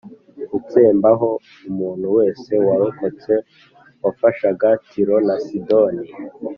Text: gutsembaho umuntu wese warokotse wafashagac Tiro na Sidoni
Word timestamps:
gutsembaho 0.51 1.29
umuntu 1.69 2.07
wese 2.17 2.51
warokotse 2.67 3.33
wafashagac 4.03 4.79
Tiro 4.89 5.17
na 5.27 5.35
Sidoni 5.45 6.07